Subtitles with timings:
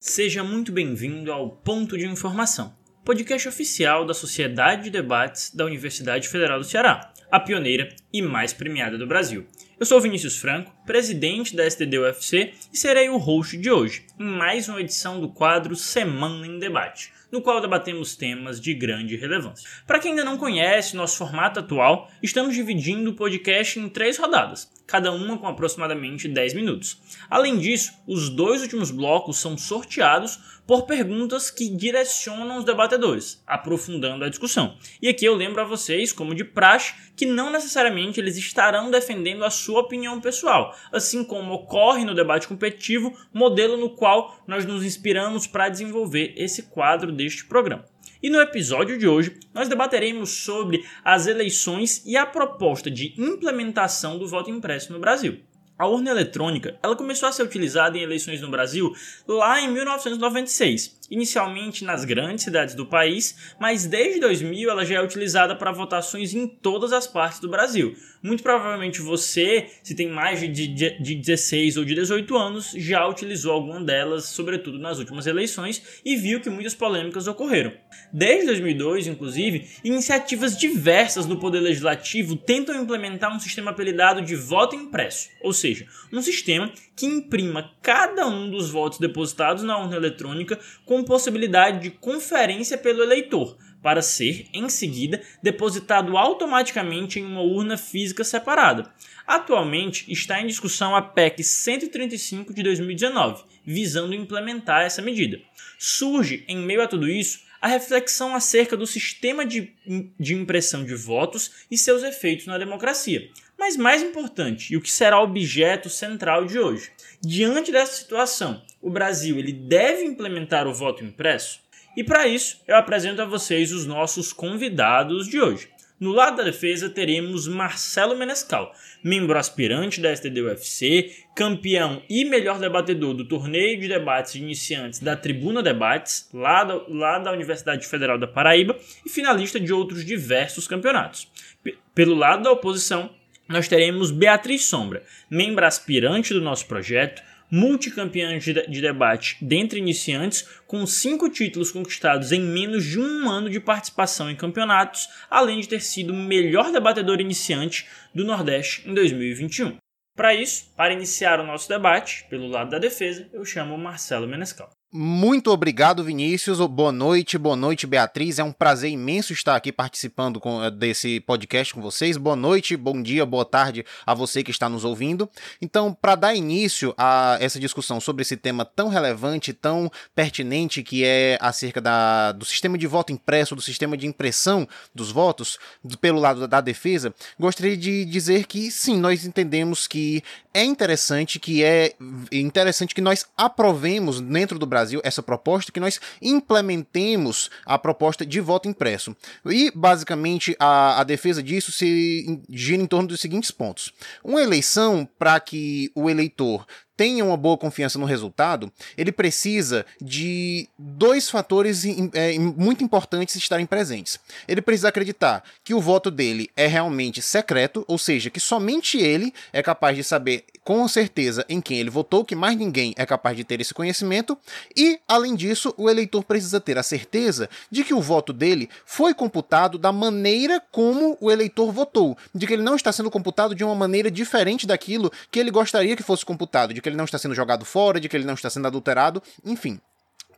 [0.00, 2.72] Seja muito bem-vindo ao Ponto de Informação,
[3.08, 8.52] podcast oficial da Sociedade de Debates da Universidade Federal do Ceará, a pioneira e mais
[8.52, 9.46] premiada do Brasil.
[9.80, 14.26] Eu sou Vinícius Franco, presidente da STD UFC e serei o host de hoje, em
[14.26, 19.66] mais uma edição do quadro Semana em Debate, no qual debatemos temas de grande relevância.
[19.86, 24.70] Para quem ainda não conhece nosso formato atual, estamos dividindo o podcast em três rodadas,
[24.86, 27.00] cada uma com aproximadamente 10 minutos.
[27.30, 34.22] Além disso, os dois últimos blocos são sorteados por perguntas que direcionam os debatedores, aprofundando
[34.22, 34.76] a discussão.
[35.00, 39.46] E aqui eu lembro a vocês, como de praxe, que não necessariamente eles estarão defendendo
[39.46, 44.84] a sua opinião pessoal, assim como ocorre no debate competitivo, modelo no qual nós nos
[44.84, 47.86] inspiramos para desenvolver esse quadro deste programa.
[48.22, 54.18] E no episódio de hoje, nós debateremos sobre as eleições e a proposta de implementação
[54.18, 55.40] do voto impresso no Brasil.
[55.78, 58.92] A urna eletrônica ela começou a ser utilizada em eleições no Brasil
[59.26, 65.02] lá em 1996, inicialmente nas grandes cidades do país, mas desde 2000 ela já é
[65.02, 67.94] utilizada para votações em todas as partes do Brasil.
[68.22, 73.06] Muito provavelmente você, se tem mais de, de, de 16 ou de 18 anos, já
[73.06, 77.72] utilizou alguma delas, sobretudo nas últimas eleições, e viu que muitas polêmicas ocorreram.
[78.12, 84.74] Desde 2002, inclusive, iniciativas diversas no Poder Legislativo tentam implementar um sistema apelidado de voto
[84.74, 90.58] impresso, ou seja, um sistema que imprima cada um dos votos depositados na urna eletrônica
[90.84, 97.76] com possibilidade de conferência pelo eleitor, para ser, em seguida, depositado automaticamente em uma urna
[97.76, 98.92] física separada.
[99.26, 105.40] Atualmente está em discussão a PEC 135 de 2019, visando implementar essa medida.
[105.78, 109.72] Surge, em meio a tudo isso, a reflexão acerca do sistema de,
[110.18, 113.28] de impressão de votos e seus efeitos na democracia.
[113.58, 118.90] Mas mais importante, e o que será objeto central de hoje, diante dessa situação, o
[118.90, 121.60] Brasil ele deve implementar o voto impresso?
[121.96, 125.68] E para isso, eu apresento a vocês os nossos convidados de hoje.
[126.00, 133.14] No lado da defesa teremos Marcelo Menescal, membro aspirante da STD-UFC, campeão e melhor debatedor
[133.14, 138.16] do torneio de debates de iniciantes da Tribuna Debates, lá, do, lá da Universidade Federal
[138.16, 141.28] da Paraíba, e finalista de outros diversos campeonatos.
[141.64, 143.10] P pelo lado da oposição,
[143.48, 147.20] nós teremos Beatriz Sombra, membro aspirante do nosso projeto,
[147.50, 153.48] multicampeã de, de debate dentre iniciantes, com cinco títulos conquistados em menos de um ano
[153.48, 158.94] de participação em campeonatos, além de ter sido o melhor debatedor iniciante do Nordeste em
[158.94, 159.76] 2021.
[160.16, 164.77] Para isso, para iniciar o nosso debate, pelo lado da defesa, eu chamo Marcelo Menescal.
[164.90, 166.60] Muito obrigado, Vinícius.
[166.66, 168.38] Boa noite, boa noite, Beatriz.
[168.38, 172.16] É um prazer imenso estar aqui participando com, eh, desse podcast com vocês.
[172.16, 175.28] Boa noite, bom dia, boa tarde a você que está nos ouvindo.
[175.60, 181.04] Então, para dar início a essa discussão sobre esse tema tão relevante, tão pertinente, que
[181.04, 185.58] é acerca da, do sistema de voto impresso, do sistema de impressão dos votos,
[186.00, 190.22] pelo lado da, da defesa, gostaria de dizer que sim, nós entendemos que
[190.54, 191.94] é interessante, que é
[192.32, 198.24] interessante que nós aprovemos dentro do Brasil Brasil essa proposta, que nós implementemos a proposta
[198.24, 199.16] de voto impresso.
[199.44, 203.92] E, basicamente, a, a defesa disso se gira em torno dos seguintes pontos.
[204.22, 206.66] Uma eleição, para que o eleitor
[206.98, 213.66] tenha uma boa confiança no resultado, ele precisa de dois fatores é, muito importantes estarem
[213.66, 214.18] presentes.
[214.48, 219.32] Ele precisa acreditar que o voto dele é realmente secreto, ou seja, que somente ele
[219.52, 223.36] é capaz de saber com certeza em quem ele votou, que mais ninguém é capaz
[223.36, 224.36] de ter esse conhecimento,
[224.76, 229.14] e, além disso, o eleitor precisa ter a certeza de que o voto dele foi
[229.14, 233.64] computado da maneira como o eleitor votou, de que ele não está sendo computado de
[233.64, 237.18] uma maneira diferente daquilo que ele gostaria que fosse computado, de que ele não está
[237.18, 239.80] sendo jogado fora, de que ele não está sendo adulterado, enfim.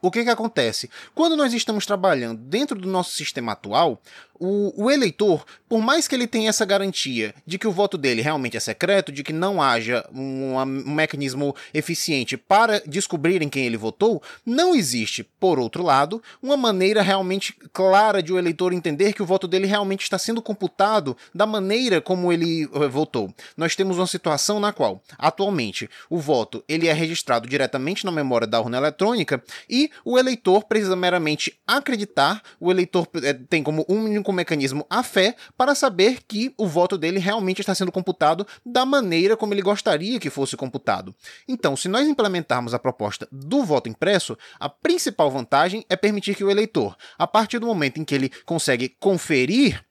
[0.02, 0.90] O que, que acontece?
[1.14, 4.00] Quando nós estamos trabalhando dentro do nosso sistema atual,
[4.40, 8.22] o, o, eleitor, por mais que ele tenha essa garantia de que o voto dele
[8.22, 13.76] realmente é secreto, de que não haja um, um mecanismo eficiente para descobrirem quem ele
[13.76, 19.22] votou, não existe, por outro lado, uma maneira realmente clara de o eleitor entender que
[19.22, 23.32] o voto dele realmente está sendo computado da maneira como ele uh, votou.
[23.56, 28.46] Nós temos uma situação na qual, atualmente, o voto ele é registrado diretamente na memória
[28.46, 34.29] da urna eletrônica e o eleitor precisa meramente acreditar, o eleitor eh, tem como único
[34.30, 38.86] único mecanismo a fé para saber que o voto dele realmente está sendo computado da
[38.86, 41.14] maneira como ele gostaria que fosse computado.
[41.46, 46.44] Então, se nós implementarmos a proposta do voto impresso, a principal vantagem é permitir que
[46.44, 49.84] o eleitor, a partir do momento em que ele consegue conferir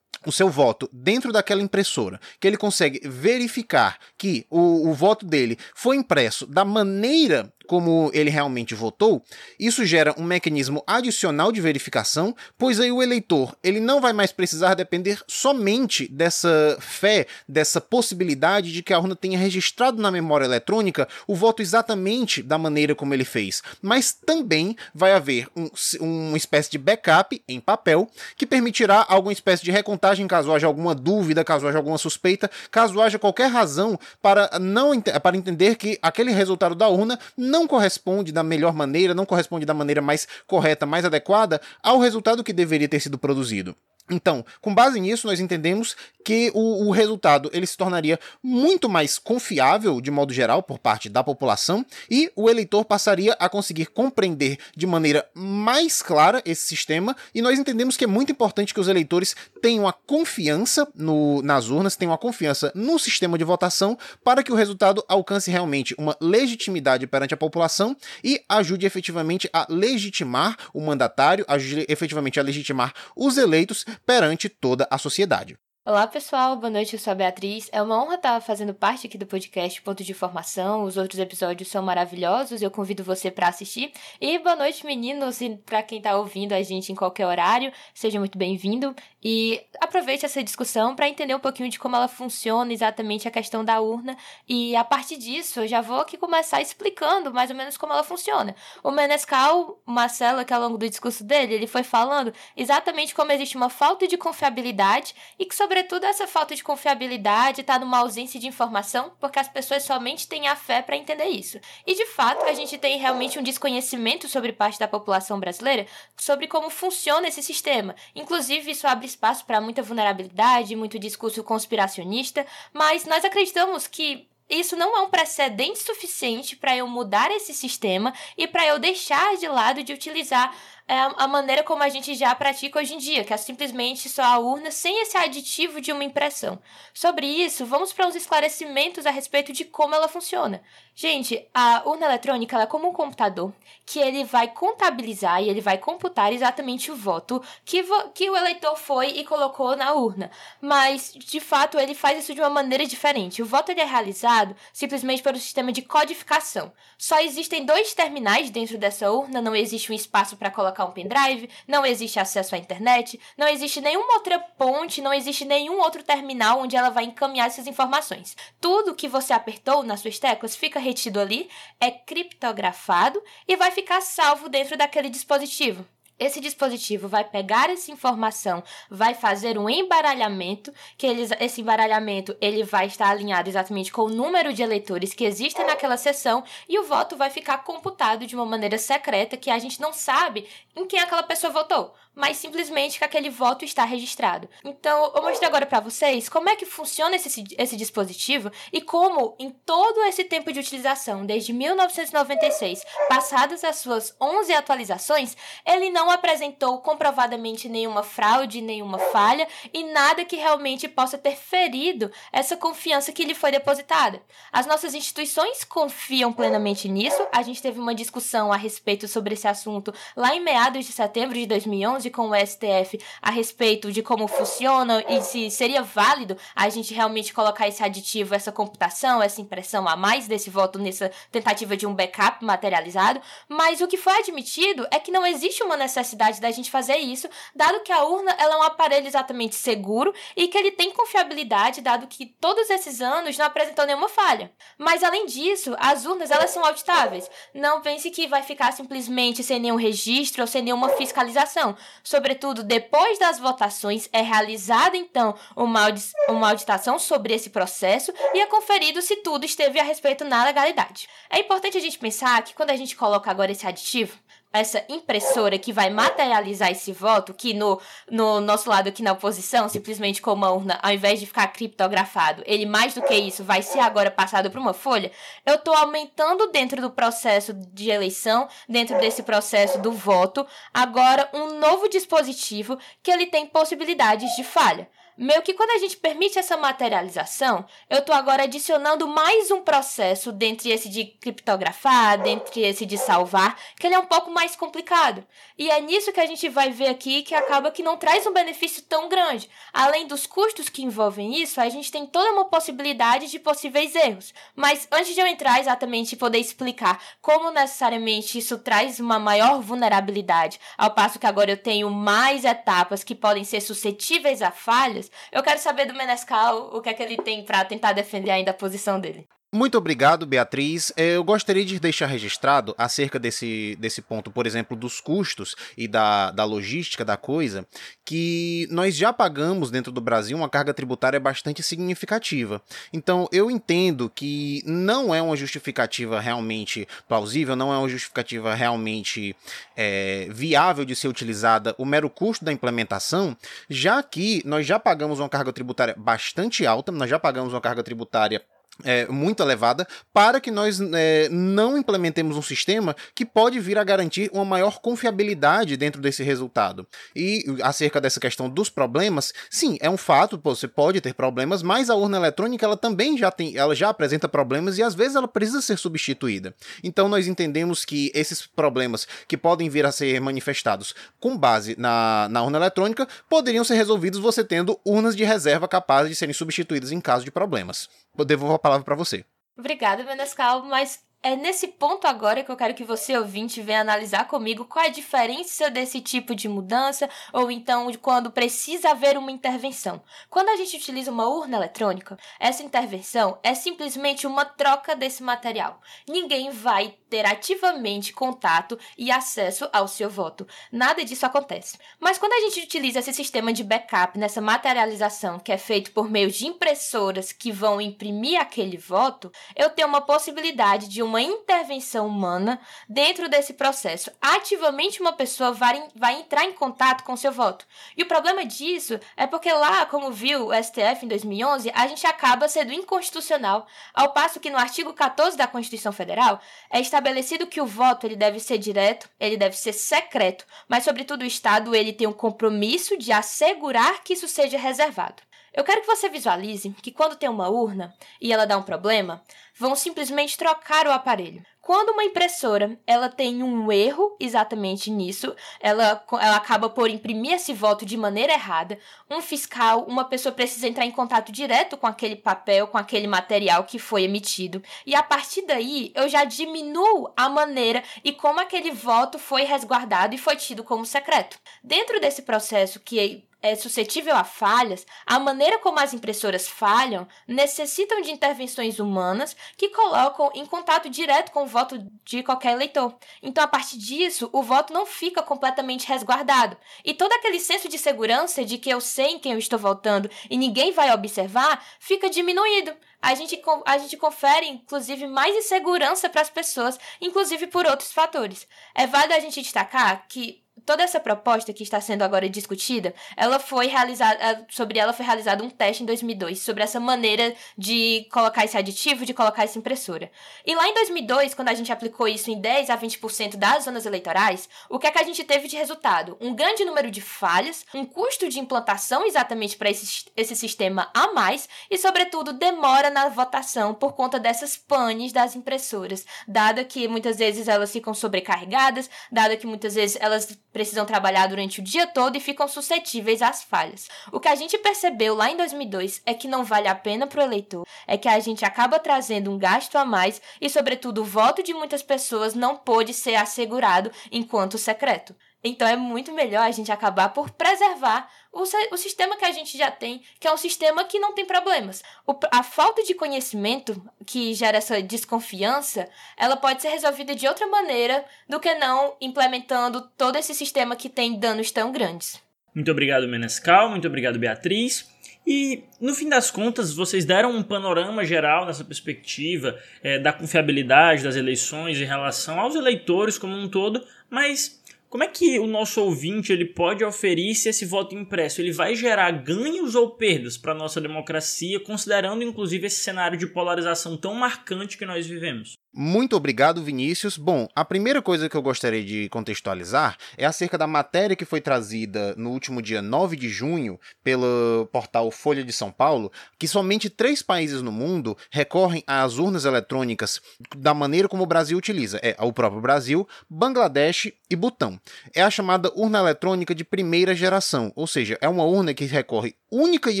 [0.26, 5.56] o seu voto dentro daquela impressora, que ele consegue verificar que o, o voto dele
[5.74, 9.22] foi impresso da maneira como ele realmente votou,
[9.60, 14.32] isso gera um mecanismo adicional de verificação, pois aí o eleitor ele não vai mais
[14.32, 20.46] precisar depender somente dessa fé, dessa possibilidade de que a urna tenha registrado na memória
[20.46, 25.68] eletrônica o voto exatamente da maneira como ele fez, mas também vai haver um,
[26.00, 30.94] uma espécie de backup em papel que permitirá alguma espécie de recontagem caso haja alguma
[30.94, 36.32] dúvida, caso haja alguma suspeita, caso haja qualquer razão para não para entender que aquele
[36.32, 41.04] resultado da urna não corresponde da melhor maneira, não corresponde da maneira mais correta, mais
[41.04, 43.74] adequada ao resultado que deveria ter sido produzido.
[44.10, 49.18] Então, com base nisso, nós entendemos que o, o, resultado ele se tornaria muito mais
[49.18, 54.58] confiável, de modo geral, por parte da população, e o eleitor passaria a conseguir compreender
[54.76, 58.88] de maneira mais clara esse sistema, e nós entendemos que é muito importante que os
[58.88, 64.42] eleitores tenham a confiança no, nas urnas, tenham a confiança no sistema de votação, para
[64.42, 70.56] que o resultado alcance realmente uma legitimidade perante a população e ajude efetivamente a legitimar
[70.74, 75.58] o mandatário, ajude efetivamente a legitimar os eleitos perante toda a sociedade.
[75.88, 77.70] Olá pessoal, boa noite, eu sou a Beatriz.
[77.72, 80.84] É uma honra estar fazendo parte aqui do podcast Ponto de Informação.
[80.84, 83.90] Os outros episódios são maravilhosos, eu convido você para assistir.
[84.20, 88.18] E boa noite, meninos, e para quem está ouvindo a gente em qualquer horário, seja
[88.18, 88.94] muito bem-vindo.
[89.24, 93.64] E aproveite essa discussão para entender um pouquinho de como ela funciona, exatamente a questão
[93.64, 94.14] da urna.
[94.46, 98.04] E a partir disso, eu já vou aqui começar explicando mais ou menos como ela
[98.04, 98.54] funciona.
[98.84, 103.56] O Menescal, Marcelo, que ao longo do discurso dele, ele foi falando exatamente como existe
[103.56, 108.40] uma falta de confiabilidade e que, sobre Sobretudo, essa falta de confiabilidade está numa ausência
[108.40, 111.60] de informação, porque as pessoas somente têm a fé para entender isso.
[111.86, 115.86] E de fato, a gente tem realmente um desconhecimento sobre parte da população brasileira
[116.16, 117.94] sobre como funciona esse sistema.
[118.12, 124.74] Inclusive, isso abre espaço para muita vulnerabilidade, muito discurso conspiracionista, mas nós acreditamos que isso
[124.74, 129.46] não é um precedente suficiente para eu mudar esse sistema e para eu deixar de
[129.46, 130.52] lado de utilizar
[130.88, 134.38] a maneira como a gente já pratica hoje em dia, que é simplesmente só a
[134.38, 136.58] urna sem esse aditivo de uma impressão.
[136.94, 140.62] Sobre isso, vamos para uns esclarecimentos a respeito de como ela funciona.
[140.94, 143.52] Gente, a urna eletrônica é como um computador
[143.86, 148.36] que ele vai contabilizar e ele vai computar exatamente o voto que, vo que o
[148.36, 150.30] eleitor foi e colocou na urna.
[150.60, 153.42] Mas, de fato, ele faz isso de uma maneira diferente.
[153.42, 156.72] O voto ele é realizado simplesmente pelo sistema de codificação.
[156.96, 160.92] Só existem dois terminais dentro dessa urna, não existe um espaço para colocar colocar um
[160.92, 166.02] pendrive, não existe acesso à internet, não existe nenhuma outra ponte, não existe nenhum outro
[166.02, 168.36] terminal onde ela vai encaminhar essas informações.
[168.60, 171.48] Tudo que você apertou nas suas teclas fica retido ali,
[171.80, 175.84] é criptografado e vai ficar salvo dentro daquele dispositivo.
[176.18, 182.64] Esse dispositivo vai pegar essa informação, vai fazer um embaralhamento, que eles, esse embaralhamento ele
[182.64, 186.84] vai estar alinhado exatamente com o número de eleitores que existem naquela sessão e o
[186.84, 190.98] voto vai ficar computado de uma maneira secreta que a gente não sabe em quem
[190.98, 194.48] aquela pessoa votou mas simplesmente que aquele voto está registrado.
[194.64, 199.36] Então, eu mostrei agora para vocês como é que funciona esse, esse dispositivo e como,
[199.38, 206.10] em todo esse tempo de utilização, desde 1996, passadas as suas 11 atualizações, ele não
[206.10, 213.12] apresentou comprovadamente nenhuma fraude, nenhuma falha e nada que realmente possa ter ferido essa confiança
[213.12, 214.20] que lhe foi depositada.
[214.50, 217.24] As nossas instituições confiam plenamente nisso.
[217.30, 221.38] A gente teve uma discussão a respeito sobre esse assunto lá em meados de setembro
[221.38, 226.68] de 2011 com o STF a respeito de como funciona e se seria válido a
[226.68, 231.76] gente realmente colocar esse aditivo, essa computação, essa impressão a mais desse voto nessa tentativa
[231.76, 236.40] de um backup materializado, mas o que foi admitido é que não existe uma necessidade
[236.40, 240.48] da gente fazer isso, dado que a urna ela é um aparelho exatamente seguro e
[240.48, 244.52] que ele tem confiabilidade, dado que todos esses anos não apresentou nenhuma falha.
[244.76, 247.30] Mas além disso, as urnas elas são auditáveis.
[247.54, 251.76] Não pense que vai ficar simplesmente sem nenhum registro ou sem nenhuma fiscalização.
[252.02, 258.40] Sobretudo, depois das votações, é realizada então uma, audi uma auditação sobre esse processo e
[258.40, 261.08] é conferido se tudo esteve a respeito na legalidade.
[261.30, 264.18] É importante a gente pensar que quando a gente coloca agora esse aditivo,
[264.52, 269.68] essa impressora que vai materializar esse voto, que no, no nosso lado aqui na oposição,
[269.68, 273.62] simplesmente com uma urna, ao invés de ficar criptografado, ele mais do que isso vai
[273.62, 275.12] ser agora passado para uma folha,
[275.44, 281.58] eu estou aumentando dentro do processo de eleição, dentro desse processo do voto, agora um
[281.58, 284.88] novo dispositivo que ele tem possibilidades de falha.
[285.20, 290.30] Meio que quando a gente permite essa materialização, eu estou agora adicionando mais um processo
[290.30, 295.26] dentre esse de criptografar, dentre esse de salvar, que ele é um pouco mais complicado.
[295.58, 298.32] E é nisso que a gente vai ver aqui que acaba que não traz um
[298.32, 299.50] benefício tão grande.
[299.72, 304.32] Além dos custos que envolvem isso, a gente tem toda uma possibilidade de possíveis erros.
[304.54, 309.60] Mas antes de eu entrar exatamente e poder explicar como necessariamente isso traz uma maior
[309.60, 315.07] vulnerabilidade, ao passo que agora eu tenho mais etapas que podem ser suscetíveis a falhas,
[315.32, 318.50] eu quero saber do Menescal o que é que ele tem para tentar defender ainda
[318.50, 319.28] a posição dele.
[319.50, 320.92] Muito obrigado, Beatriz.
[320.94, 325.88] É, eu gostaria de deixar registrado acerca desse, desse ponto, por exemplo, dos custos e
[325.88, 327.66] da, da logística da coisa,
[328.04, 332.60] que nós já pagamos dentro do Brasil uma carga tributária bastante significativa.
[332.92, 339.34] Então, eu entendo que não é uma justificativa realmente plausível, não é uma justificativa realmente
[339.74, 343.34] é, viável de ser utilizada o mero custo da implementação,
[343.70, 347.82] já que nós já pagamos uma carga tributária bastante alta, nós já pagamos uma carga
[347.82, 348.44] tributária
[348.84, 353.84] é, muito elevada para que nós é, não implementemos um sistema que pode vir a
[353.84, 356.86] garantir uma maior confiabilidade dentro desse resultado.
[357.14, 361.90] E acerca dessa questão dos problemas, sim, é um fato, você pode ter problemas, mas
[361.90, 365.28] a urna eletrônica ela também já tem, ela já apresenta problemas e às vezes ela
[365.28, 366.54] precisa ser substituída.
[366.82, 372.28] Então nós entendemos que esses problemas que podem vir a ser manifestados com base na,
[372.30, 376.92] na urna eletrônica poderiam ser resolvidos você tendo urnas de reserva capazes de serem substituídas
[376.92, 377.88] em caso de problemas.
[378.16, 379.24] Eu devolvo a palavra para você.
[379.56, 384.26] Obrigada, Menescal, mas é nesse ponto agora que eu quero que você, ouvinte, venha analisar
[384.28, 389.18] comigo qual é a diferença desse tipo de mudança, ou então de quando precisa haver
[389.18, 390.00] uma intervenção.
[390.30, 395.80] Quando a gente utiliza uma urna eletrônica, essa intervenção é simplesmente uma troca desse material.
[396.08, 400.46] Ninguém vai ter ativamente contato e acesso ao seu voto.
[400.70, 401.78] Nada disso acontece.
[401.98, 406.08] Mas quando a gente utiliza esse sistema de backup nessa materialização que é feito por
[406.08, 412.06] meio de impressoras que vão imprimir aquele voto, eu tenho uma possibilidade de uma intervenção
[412.06, 414.10] humana dentro desse processo.
[414.20, 417.66] Ativamente, uma pessoa vai, vai entrar em contato com seu voto.
[417.96, 422.06] E o problema disso é porque lá, como viu o STF em 2011, a gente
[422.06, 427.60] acaba sendo inconstitucional, ao passo que no artigo 14 da Constituição Federal é estabelecido que
[427.60, 431.92] o voto ele deve ser direto, ele deve ser secreto, mas sobretudo o Estado ele
[431.92, 435.22] tem um compromisso de assegurar que isso seja reservado.
[435.52, 439.22] Eu quero que você visualize que quando tem uma urna e ela dá um problema,
[439.58, 441.42] vão simplesmente trocar o aparelho.
[441.60, 447.52] Quando uma impressora ela tem um erro exatamente nisso, ela, ela acaba por imprimir esse
[447.52, 448.78] voto de maneira errada,
[449.10, 453.64] um fiscal, uma pessoa precisa entrar em contato direto com aquele papel, com aquele material
[453.64, 458.70] que foi emitido, e a partir daí eu já diminuo a maneira e como aquele
[458.70, 461.38] voto foi resguardado e foi tido como secreto.
[461.62, 468.00] Dentro desse processo que é suscetível a falhas, a maneira como as impressoras falham necessitam
[468.00, 472.96] de intervenções humanas que colocam em contato direto com o voto de qualquer eleitor.
[473.22, 476.56] Então, a partir disso, o voto não fica completamente resguardado.
[476.84, 480.10] E todo aquele senso de segurança de que eu sei em quem eu estou votando
[480.28, 482.74] e ninguém vai observar fica diminuído.
[483.00, 488.46] A gente, a gente confere, inclusive, mais insegurança para as pessoas, inclusive por outros fatores.
[488.74, 493.38] É válido a gente destacar que toda essa proposta que está sendo agora discutida, ela
[493.38, 498.44] foi realizada, sobre ela foi realizado um teste em 2002 sobre essa maneira de colocar
[498.44, 500.10] esse aditivo, de colocar essa impressora.
[500.44, 503.86] E lá em 2002, quando a gente aplicou isso em 10 a 20% das zonas
[503.86, 506.16] eleitorais, o que é que a gente teve de resultado?
[506.20, 511.12] Um grande número de falhas, um custo de implantação exatamente para esse, esse sistema a
[511.12, 517.16] mais e, sobretudo, demora na votação por conta dessas panes das impressoras, dada que muitas
[517.16, 522.16] vezes elas ficam sobrecarregadas, dada que muitas vezes elas precisam trabalhar durante o dia todo
[522.16, 523.86] e ficam suscetíveis às falhas.
[524.10, 527.20] O que a gente percebeu lá em 2002 é que não vale a pena para
[527.20, 531.04] o eleitor, é que a gente acaba trazendo um gasto a mais e, sobretudo, o
[531.04, 535.14] voto de muitas pessoas não pôde ser assegurado enquanto secreto.
[535.44, 538.42] Então é muito melhor a gente acabar por preservar o,
[538.72, 541.82] o sistema que a gente já tem, que é um sistema que não tem problemas.
[542.06, 547.46] O, a falta de conhecimento que gera essa desconfiança, ela pode ser resolvida de outra
[547.46, 552.20] maneira do que não implementando todo esse sistema que tem danos tão grandes.
[552.54, 553.70] Muito obrigado, Menescal.
[553.70, 554.88] Muito obrigado, Beatriz.
[555.26, 561.04] E, no fim das contas, vocês deram um panorama geral nessa perspectiva é, da confiabilidade
[561.04, 564.57] das eleições em relação aos eleitores como um todo, mas
[564.88, 568.74] como é que o nosso ouvinte ele pode oferir se esse voto impresso ele vai
[568.74, 574.14] gerar ganhos ou perdas para a nossa democracia, considerando inclusive esse cenário de polarização tão
[574.14, 575.56] marcante que nós vivemos?
[575.80, 577.16] Muito obrigado, Vinícius.
[577.16, 581.40] Bom, a primeira coisa que eu gostaria de contextualizar é acerca da matéria que foi
[581.40, 586.90] trazida no último dia 9 de junho pelo portal Folha de São Paulo, que somente
[586.90, 590.20] três países no mundo recorrem às urnas eletrônicas
[590.56, 592.00] da maneira como o Brasil utiliza.
[592.02, 594.80] É o próprio Brasil, Bangladesh e Butão.
[595.14, 599.36] É a chamada urna eletrônica de primeira geração, ou seja, é uma urna que recorre
[599.48, 600.00] única e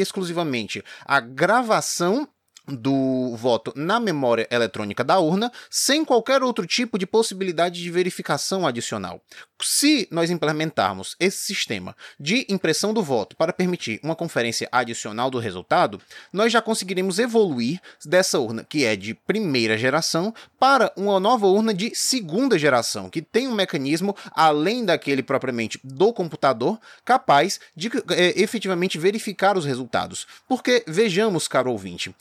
[0.00, 2.28] exclusivamente à gravação
[2.68, 8.66] do voto na memória eletrônica da urna, sem qualquer outro tipo de possibilidade de verificação
[8.66, 9.22] adicional.
[9.60, 15.38] Se nós implementarmos esse sistema de impressão do voto para permitir uma conferência adicional do
[15.38, 16.00] resultado,
[16.32, 21.74] nós já conseguiremos evoluir dessa urna, que é de primeira geração, para uma nova urna
[21.74, 28.40] de segunda geração, que tem um mecanismo, além daquele propriamente do computador, capaz de é,
[28.40, 30.26] efetivamente verificar os resultados.
[30.48, 32.14] Porque, vejamos, caro ouvinte,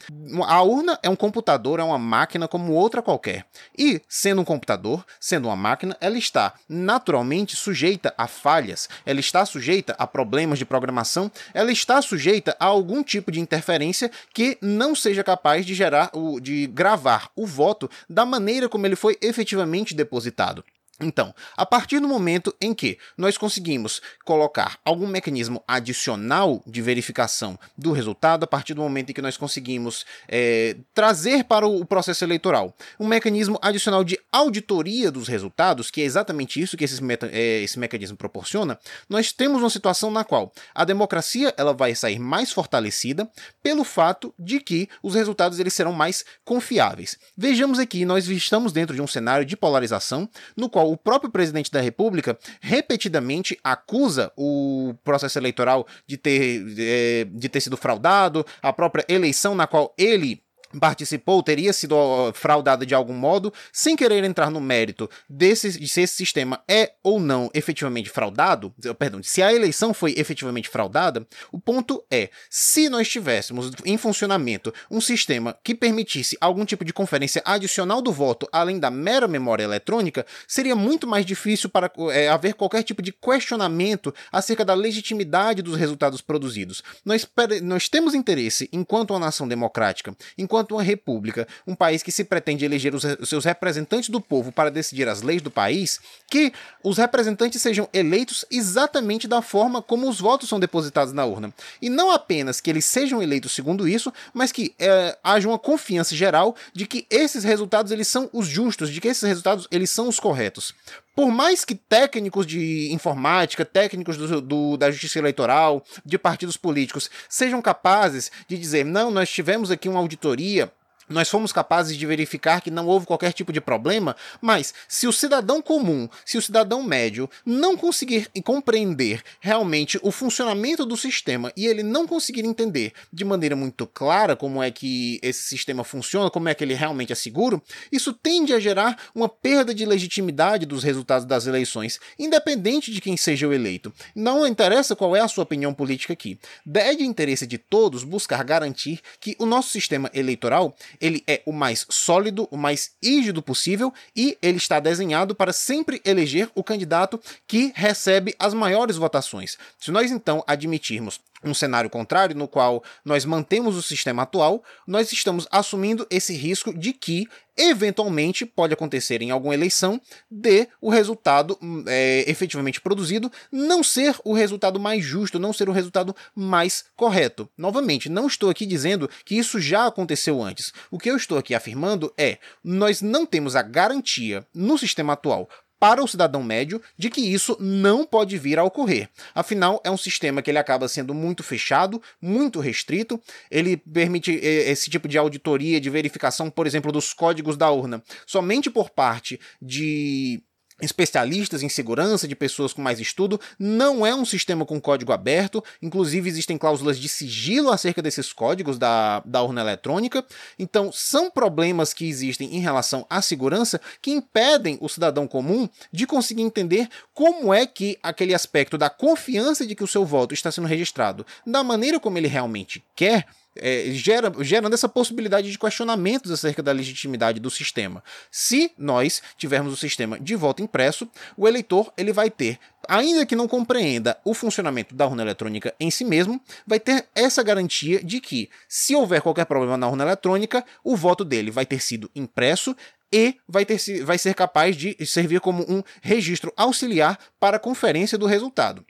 [0.47, 3.45] a urna é um computador, é uma máquina como outra qualquer.
[3.77, 9.45] E, sendo um computador, sendo uma máquina, ela está naturalmente sujeita a falhas, ela está
[9.45, 14.95] sujeita a problemas de programação, ela está sujeita a algum tipo de interferência que não
[14.95, 20.63] seja capaz de gerar, de gravar o voto da maneira como ele foi efetivamente depositado.
[20.99, 27.57] Então, a partir do momento em que nós conseguimos colocar algum mecanismo adicional de verificação
[27.77, 32.23] do resultado, a partir do momento em que nós conseguimos é, trazer para o processo
[32.23, 36.99] eleitoral um mecanismo adicional de auditoria dos resultados, que é exatamente isso que esse,
[37.31, 42.17] é, esse mecanismo proporciona, nós temos uma situação na qual a democracia ela vai sair
[42.17, 43.29] mais fortalecida
[43.61, 47.19] pelo fato de que os resultados eles serão mais confiáveis.
[47.37, 51.71] Vejamos aqui, nós estamos dentro de um cenário de polarização no qual o próprio presidente
[51.71, 58.71] da República repetidamente acusa o processo eleitoral de ter, é, de ter sido fraudado, a
[58.73, 60.41] própria eleição na qual ele
[60.79, 61.95] participou teria sido
[62.33, 66.93] fraudada de algum modo, sem querer entrar no mérito desse, de se esse sistema é
[67.03, 72.89] ou não efetivamente fraudado, perdão, se a eleição foi efetivamente fraudada, o ponto é, se
[72.89, 78.47] nós tivéssemos em funcionamento um sistema que permitisse algum tipo de conferência adicional do voto,
[78.51, 83.11] além da mera memória eletrônica, seria muito mais difícil para é, haver qualquer tipo de
[83.11, 86.83] questionamento acerca da legitimidade dos resultados produzidos.
[87.05, 87.27] Nós,
[87.63, 92.23] nós temos interesse, enquanto uma nação democrática, enquanto enquanto uma república, um país que se
[92.23, 96.51] pretende eleger os, os seus representantes do povo para decidir as leis do país, que
[96.83, 101.53] os representantes sejam eleitos exatamente da forma como os votos são depositados na urna.
[101.79, 106.15] E não apenas que eles sejam eleitos segundo isso, mas que é, haja uma confiança
[106.15, 110.07] geral de que esses resultados eles são os justos, de que esses resultados eles são
[110.07, 110.73] os corretos
[111.17, 117.09] por mais que técnicos de informática, técnicos do, do, da justiça eleitoral, de partidos políticos,
[117.27, 120.71] sejam capazes de dizer: não, nós tivemos aqui uma auditoria
[121.09, 125.13] nós fomos capazes de verificar que não houve qualquer tipo de problema, mas se o
[125.13, 131.65] cidadão comum, se o cidadão médio não conseguir compreender realmente o funcionamento do sistema e
[131.65, 136.49] ele não conseguir entender de maneira muito clara como é que esse sistema funciona, como
[136.49, 140.83] é que ele realmente é seguro, isso tende a gerar uma perda de legitimidade dos
[140.83, 143.93] resultados das eleições, independente de quem seja o eleito.
[144.15, 146.39] Não interessa qual é a sua opinião política aqui.
[146.73, 151.51] É de interesse de todos buscar garantir que o nosso sistema eleitoral ele é o
[151.51, 157.19] mais sólido, o mais rígido possível e ele está desenhado para sempre eleger o candidato
[157.47, 159.57] que recebe as maiores votações.
[159.79, 165.11] Se nós então admitirmos um cenário contrário, no qual nós mantemos o sistema atual, nós
[165.11, 171.57] estamos assumindo esse risco de que, eventualmente, pode acontecer em alguma eleição de o resultado
[171.61, 176.85] hum, é, efetivamente produzido não ser o resultado mais justo, não ser o resultado mais
[176.95, 177.49] correto.
[177.57, 180.73] Novamente, não estou aqui dizendo que isso já aconteceu antes.
[180.89, 185.47] O que eu estou aqui afirmando é: nós não temos a garantia no sistema atual
[185.79, 189.09] para o cidadão médio de que isso não pode vir a ocorrer.
[189.33, 193.21] Afinal, é um sistema que ele acaba sendo muito fechado, muito restrito.
[193.49, 198.03] Ele permite eh, esse tipo de auditoria, de verificação, por exemplo, dos códigos da urna,
[198.25, 200.41] somente por parte de
[200.81, 203.39] especialistas em segurança, de pessoas com mais estudo.
[203.57, 208.77] Não é um sistema com código aberto, inclusive existem cláusulas de sigilo acerca desses códigos
[208.77, 210.23] da, da urna eletrônica.
[210.57, 216.05] Então, são problemas que existem em relação à segurança que impedem o cidadão comum de
[216.05, 220.51] conseguir entender como é que aquele aspecto da confiança de que o seu voto está
[220.51, 223.25] sendo registrado da maneira como ele realmente quer
[223.61, 228.03] é, gera, gerando essa possibilidade de questionamentos acerca da legitimidade do sistema.
[228.31, 233.35] Se nós tivermos o sistema de voto impresso, o eleitor ele vai ter, ainda que
[233.35, 238.19] não compreenda o funcionamento da urna eletrônica em si mesmo, vai ter essa garantia de
[238.19, 242.75] que, se houver qualquer problema na urna eletrônica, o voto dele vai ter sido impresso
[243.11, 248.17] e vai, ter, vai ser capaz de servir como um registro auxiliar para a conferência
[248.17, 248.85] do resultado.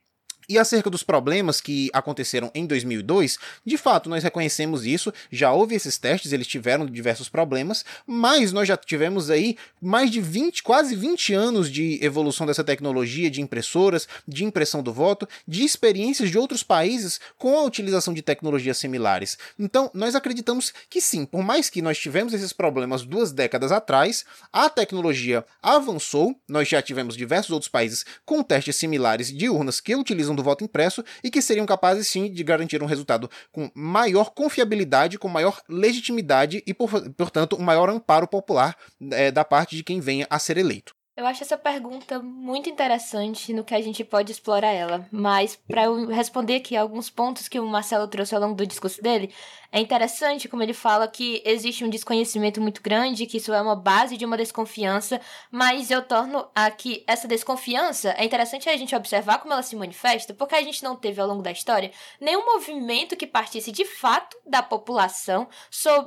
[0.49, 5.75] E acerca dos problemas que aconteceram em 2002, de fato nós reconhecemos isso, já houve
[5.75, 10.95] esses testes, eles tiveram diversos problemas, mas nós já tivemos aí mais de 20, quase
[10.95, 16.38] 20 anos de evolução dessa tecnologia, de impressoras, de impressão do voto, de experiências de
[16.38, 19.38] outros países com a utilização de tecnologias similares.
[19.60, 24.23] Então, nós acreditamos que sim, por mais que nós tivemos esses problemas duas décadas atrás,
[24.53, 29.93] a tecnologia avançou, nós já tivemos diversos outros países com testes similares de urnas que
[29.93, 34.30] utilizam do voto impresso e que seriam capazes sim de garantir um resultado com maior
[34.30, 38.78] confiabilidade, com maior legitimidade e, por, portanto, um maior amparo popular
[39.12, 40.96] é, da parte de quem venha a ser eleito.
[41.17, 45.86] Eu acho essa pergunta muito interessante no que a gente pode explorar ela, mas para
[45.86, 49.34] eu responder aqui alguns pontos que o Marcelo trouxe ao longo do discurso dele,
[49.71, 53.75] é interessante como ele fala que existe um desconhecimento muito grande, que isso é uma
[53.75, 59.39] base de uma desconfiança, mas eu torno aqui essa desconfiança, é interessante a gente observar
[59.39, 63.17] como ela se manifesta, porque a gente não teve ao longo da história nenhum movimento
[63.17, 65.49] que partisse de fato da população,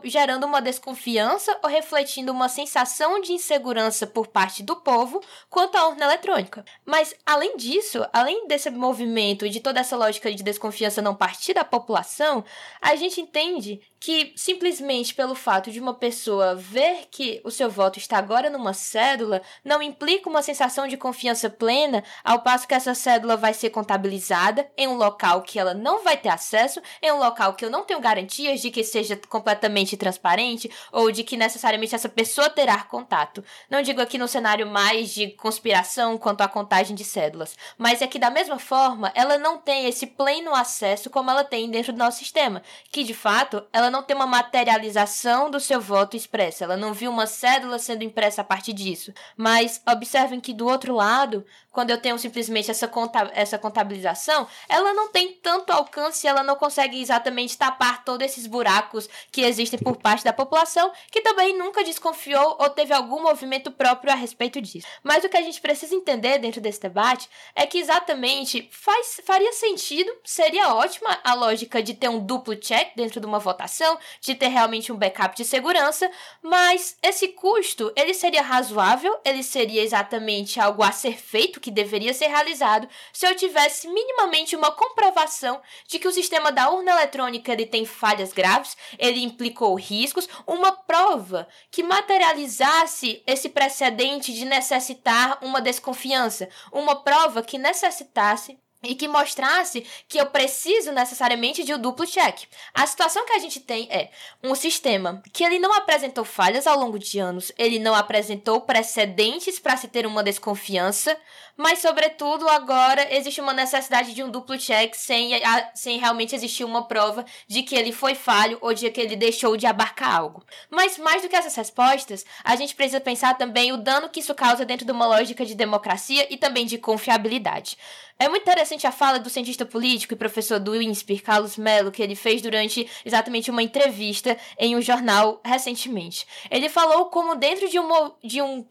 [0.05, 5.00] gerando uma desconfiança ou refletindo uma sensação de insegurança por parte do povo
[5.49, 6.65] quanto à urna eletrônica.
[6.85, 11.55] Mas além disso, além desse movimento e de toda essa lógica de desconfiança não partir
[11.55, 12.45] da população,
[12.81, 17.71] a gente entende entende que simplesmente pelo fato de uma pessoa ver que o seu
[17.71, 22.73] voto está agora numa cédula não implica uma sensação de confiança plena, ao passo que
[22.73, 27.13] essa cédula vai ser contabilizada em um local que ela não vai ter acesso, em
[27.13, 31.37] um local que eu não tenho garantias de que seja completamente transparente ou de que
[31.37, 33.45] necessariamente essa pessoa terá contato.
[33.69, 38.07] Não digo aqui no cenário mais de conspiração quanto à contagem de cédulas, mas é
[38.07, 41.99] que da mesma forma ela não tem esse pleno acesso como ela tem dentro do
[41.99, 46.77] nosso sistema, que de fato ela não tem uma materialização do seu voto expressa, ela
[46.77, 49.13] não viu uma cédula sendo impressa a partir disso.
[49.37, 54.93] Mas observem que do outro lado, quando eu tenho simplesmente essa, conta, essa contabilização, ela
[54.93, 59.97] não tem tanto alcance, ela não consegue exatamente tapar todos esses buracos que existem por
[59.97, 64.80] parte da população, que também nunca desconfiou ou teve algum movimento próprio a respeito disso.
[65.03, 69.53] Mas o que a gente precisa entender dentro desse debate é que exatamente faz, faria
[69.53, 74.35] sentido, seria ótima a lógica de ter um duplo check dentro de uma votação, de
[74.35, 76.11] ter realmente um backup de segurança,
[76.43, 82.15] mas esse custo, ele seria razoável, ele seria exatamente algo a ser feito que deveria
[82.15, 87.53] ser realizado se eu tivesse minimamente uma comprovação de que o sistema da urna eletrônica
[87.53, 95.39] ele tem falhas graves, ele implicou riscos, uma prova que materializasse esse precedente de necessitar
[95.43, 101.79] uma desconfiança, uma prova que necessitasse e que mostrasse que eu preciso necessariamente de um
[101.79, 102.45] duplo check.
[102.73, 104.11] A situação que a gente tem é
[104.43, 109.59] um sistema que ele não apresentou falhas ao longo de anos, ele não apresentou precedentes
[109.59, 111.15] para se ter uma desconfiança,
[111.61, 115.33] mas sobretudo agora existe uma necessidade de um duplo check sem,
[115.75, 119.59] sem realmente existir uma prova de que ele foi falho ou de que ele deixou
[119.59, 120.43] de abarcar algo.
[120.71, 124.35] Mas mais do que essas respostas, a gente precisa pensar também o dano que isso
[124.35, 127.77] causa dentro de uma lógica de democracia e também de confiabilidade.
[128.21, 132.03] É muito interessante a fala do cientista político e professor do INSPER, Carlos Mello, que
[132.03, 136.27] ele fez durante exatamente uma entrevista em um jornal recentemente.
[136.51, 138.67] Ele falou como dentro de, uma, de um,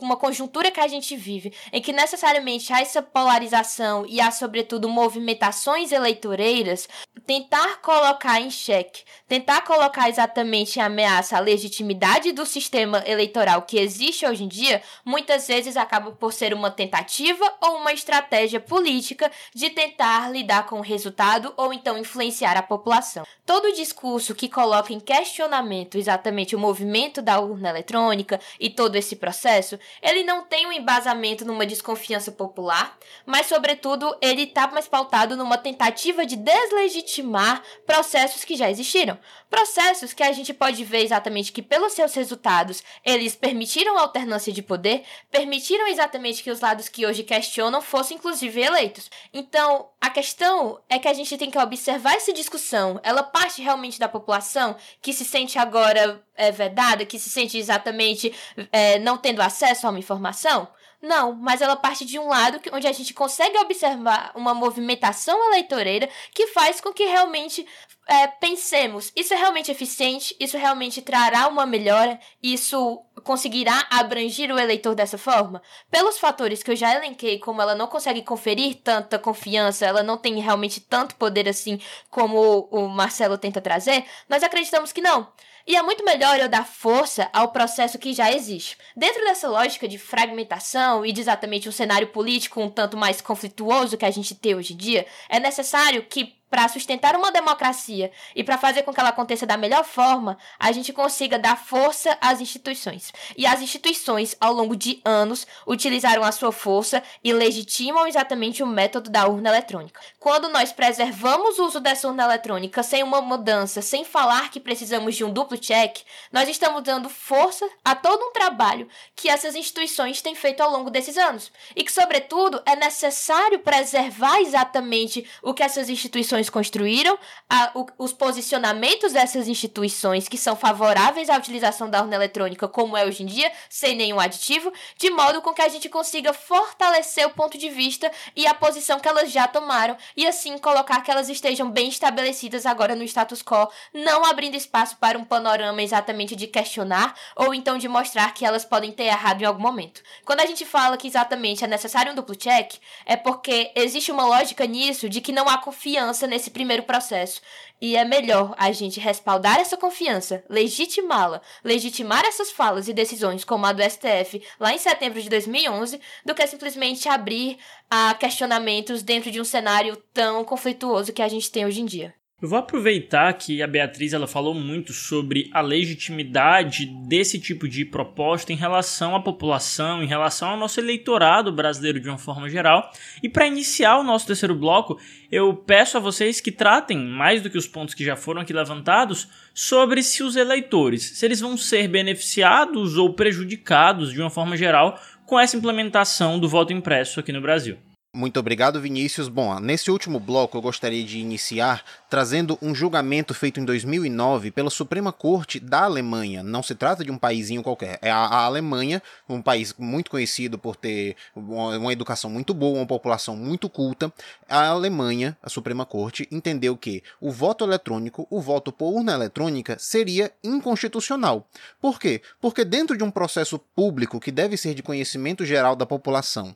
[0.00, 4.88] uma conjuntura que a gente vive, em que necessariamente há essa polarização e há, sobretudo,
[4.88, 6.88] movimentações eleitoreiras,
[7.26, 13.78] tentar colocar em xeque, tentar colocar exatamente em ameaça a legitimidade do sistema eleitoral que
[13.78, 19.30] existe hoje em dia, muitas vezes acaba por ser uma tentativa ou uma estratégia política
[19.54, 23.24] de tentar lidar com o resultado ou então influenciar a população.
[23.44, 29.16] Todo discurso que coloca em questionamento exatamente o movimento da urna eletrônica e todo esse
[29.16, 35.36] processo, ele não tem um embasamento numa desconfiança popular, mas sobretudo ele está mais pautado
[35.36, 39.18] numa tentativa de deslegitimar processos que já existiram.
[39.50, 44.62] Processos que a gente pode ver exatamente que pelos seus resultados eles permitiram alternância de
[44.62, 49.10] poder, permitiram exatamente que os lados que hoje questionam fossem inclusive eleitos.
[49.32, 53.00] Então, a questão é que a gente tem que observar essa discussão.
[53.02, 58.32] Ela parte realmente da população que se sente agora é, vedada, que se sente exatamente
[58.72, 60.68] é, não tendo acesso a uma informação?
[61.04, 66.08] Não, mas ela parte de um lado onde a gente consegue observar uma movimentação eleitoreira
[66.32, 67.66] que faz com que realmente
[68.08, 74.58] é, pensemos, isso é realmente eficiente, isso realmente trará uma melhora, isso conseguirá abranger o
[74.58, 75.60] eleitor dessa forma?
[75.90, 80.16] Pelos fatores que eu já elenquei, como ela não consegue conferir tanta confiança, ela não
[80.16, 81.78] tem realmente tanto poder assim
[82.10, 85.28] como o Marcelo tenta trazer, nós acreditamos que não.
[85.66, 88.76] E é muito melhor eu dar força ao processo que já existe.
[88.94, 93.96] Dentro dessa lógica de fragmentação e de exatamente um cenário político um tanto mais conflituoso
[93.96, 98.44] que a gente tem hoje em dia, é necessário que para sustentar uma democracia e
[98.44, 102.40] para fazer com que ela aconteça da melhor forma, a gente consiga dar força às
[102.40, 103.12] instituições.
[103.36, 108.68] E as instituições, ao longo de anos, utilizaram a sua força e legitimam exatamente o
[108.68, 110.00] método da urna eletrônica.
[110.20, 115.16] Quando nós preservamos o uso dessa urna eletrônica sem uma mudança, sem falar que precisamos
[115.16, 120.22] de um duplo check, nós estamos dando força a todo um trabalho que essas instituições
[120.22, 121.50] têm feito ao longo desses anos.
[121.74, 127.86] E que, sobretudo, é necessário preservar exatamente o que essas instituições instituições construíram, a, o,
[127.98, 133.22] os posicionamentos dessas instituições que são favoráveis à utilização da urna eletrônica, como é hoje
[133.22, 137.56] em dia, sem nenhum aditivo, de modo com que a gente consiga fortalecer o ponto
[137.56, 141.70] de vista e a posição que elas já tomaram e assim colocar que elas estejam
[141.70, 147.14] bem estabelecidas agora no status quo, não abrindo espaço para um panorama exatamente de questionar
[147.36, 150.02] ou então de mostrar que elas podem ter errado em algum momento.
[150.24, 152.74] Quando a gente fala que exatamente é necessário um duplo check,
[153.06, 157.40] é porque existe uma lógica nisso de que não há confiança nesse primeiro processo.
[157.80, 163.66] E é melhor a gente respaldar essa confiança, legitimá-la, legitimar essas falas e decisões como
[163.66, 167.58] a do STF lá em setembro de 2011, do que simplesmente abrir
[167.90, 172.14] a questionamentos dentro de um cenário tão conflituoso que a gente tem hoje em dia.
[172.44, 177.86] Eu vou aproveitar que a Beatriz ela falou muito sobre a legitimidade desse tipo de
[177.86, 182.92] proposta em relação à população, em relação ao nosso eleitorado brasileiro de uma forma geral.
[183.22, 185.00] E para iniciar o nosso terceiro bloco,
[185.32, 188.52] eu peço a vocês que tratem, mais do que os pontos que já foram aqui
[188.52, 194.54] levantados, sobre se os eleitores, se eles vão ser beneficiados ou prejudicados de uma forma
[194.54, 197.78] geral com essa implementação do voto impresso aqui no Brasil.
[198.16, 199.26] Muito obrigado, Vinícius.
[199.26, 204.70] Bom, nesse último bloco eu gostaria de iniciar trazendo um julgamento feito em 2009 pela
[204.70, 206.40] Suprema Corte da Alemanha.
[206.40, 210.76] Não se trata de um paísinho qualquer, é a Alemanha, um país muito conhecido por
[210.76, 214.12] ter uma educação muito boa, uma população muito culta.
[214.48, 219.76] A Alemanha, a Suprema Corte, entendeu que o voto eletrônico, o voto por urna eletrônica,
[219.76, 221.48] seria inconstitucional.
[221.80, 222.22] Por quê?
[222.40, 226.54] Porque dentro de um processo público que deve ser de conhecimento geral da população,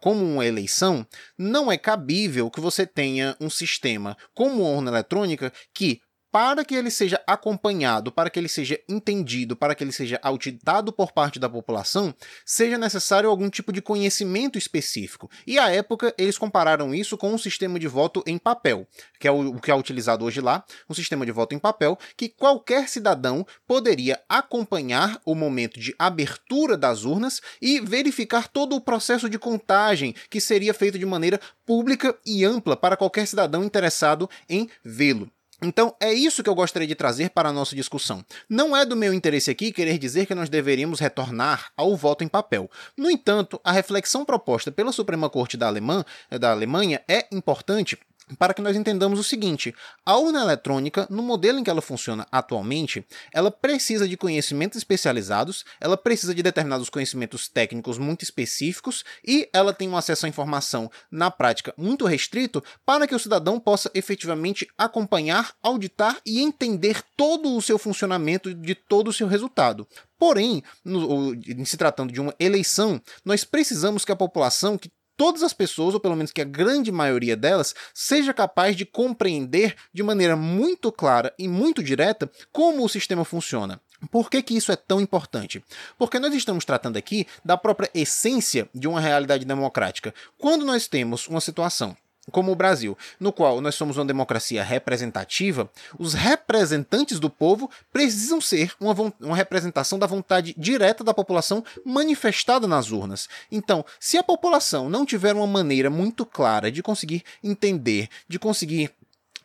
[0.00, 1.06] como uma eleição,
[1.38, 6.00] não é cabível que você tenha um sistema como a urna eletrônica que
[6.32, 10.90] para que ele seja acompanhado, para que ele seja entendido, para que ele seja auditado
[10.90, 12.14] por parte da população,
[12.46, 15.30] seja necessário algum tipo de conhecimento específico.
[15.46, 18.88] E à época eles compararam isso com um sistema de voto em papel,
[19.20, 22.30] que é o que é utilizado hoje lá, um sistema de voto em papel que
[22.30, 29.28] qualquer cidadão poderia acompanhar o momento de abertura das urnas e verificar todo o processo
[29.28, 34.70] de contagem que seria feito de maneira pública e ampla para qualquer cidadão interessado em
[34.82, 35.30] vê-lo.
[35.62, 38.24] Então, é isso que eu gostaria de trazer para a nossa discussão.
[38.48, 42.28] Não é do meu interesse aqui querer dizer que nós deveríamos retornar ao voto em
[42.28, 42.68] papel.
[42.96, 47.96] No entanto, a reflexão proposta pela Suprema Corte da, Alemanha, é importante
[48.38, 52.26] para que nós entendamos o seguinte: a urna eletrônica, no modelo em que ela funciona
[52.30, 59.48] atualmente, ela precisa de conhecimentos especializados, ela precisa de determinados conhecimentos técnicos muito específicos e
[59.52, 63.90] ela tem um acesso à informação na prática muito restrito para que o cidadão possa
[63.94, 69.86] efetivamente acompanhar, auditar e entender todo o seu funcionamento de todo o seu resultado.
[70.18, 71.34] Porém, no,
[71.66, 76.00] se tratando de uma eleição, nós precisamos que a população que todas as pessoas, ou
[76.00, 81.32] pelo menos que a grande maioria delas, seja capaz de compreender de maneira muito clara
[81.38, 83.80] e muito direta como o sistema funciona.
[84.10, 85.62] Por que, que isso é tão importante?
[85.96, 90.12] Porque nós estamos tratando aqui da própria essência de uma realidade democrática.
[90.38, 91.96] Quando nós temos uma situação
[92.30, 98.40] como o Brasil, no qual nós somos uma democracia representativa, os representantes do povo precisam
[98.40, 103.28] ser uma, uma, representação da vontade direta da população manifestada nas urnas.
[103.50, 108.90] Então, se a população não tiver uma maneira muito clara de conseguir entender, de conseguir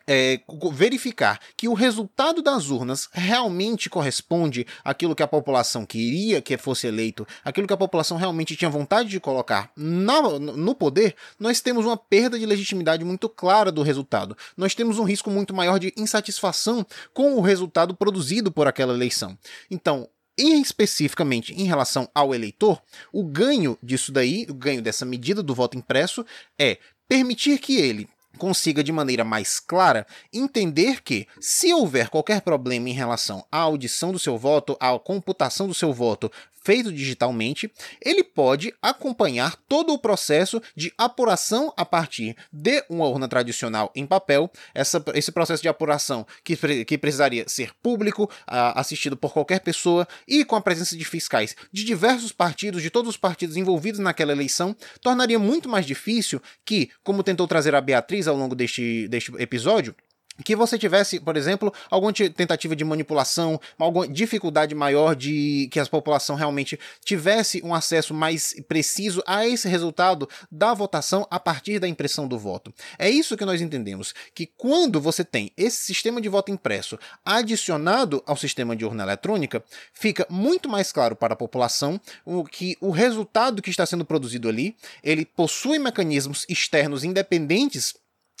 [0.08, 0.40] é,
[0.72, 6.86] verificar que o resultado das urnas realmente corresponde àquilo que a população queria que fosse
[6.86, 11.84] eleito, aquilo que a população realmente tinha vontade de colocar na, no poder, nós temos
[11.84, 14.34] uma perda de legitimidade muito clara do resultado.
[14.56, 19.36] Nós temos um risco muito maior de insatisfação com o resultado produzido por aquela eleição.
[19.70, 22.80] Então, especificamente em relação ao eleitor,
[23.12, 26.24] o ganho disso daí, o ganho dessa medida do voto impresso
[26.58, 28.08] é permitir que ele
[28.38, 34.12] consiga de maneira mais clara entender que, se houver qualquer problema em relação à audição
[34.12, 36.32] do seu voto, à computação do seu voto
[36.68, 37.72] feito digitalmente,
[38.04, 44.04] ele pode acompanhar todo o processo de apuração a partir de uma urna tradicional em
[44.04, 46.54] papel, essa, esse processo de apuração que,
[46.84, 51.84] que precisaria ser público, assistido por qualquer pessoa e com a presença de fiscais de
[51.84, 57.22] diversos partidos, de todos os partidos envolvidos naquela eleição, tornaria muito mais difícil que, como
[57.22, 59.96] tentou trazer a Beatriz ao longo deste, deste episódio,
[60.44, 65.86] que você tivesse, por exemplo, alguma tentativa de manipulação, alguma dificuldade maior de que a
[65.86, 71.88] população realmente tivesse um acesso mais preciso a esse resultado da votação a partir da
[71.88, 72.72] impressão do voto.
[72.98, 78.22] É isso que nós entendemos, que quando você tem esse sistema de voto impresso adicionado
[78.26, 82.90] ao sistema de urna eletrônica, fica muito mais claro para a população o que o
[82.90, 87.94] resultado que está sendo produzido ali, ele possui mecanismos externos independentes